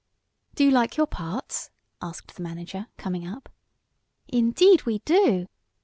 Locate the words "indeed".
4.29-4.87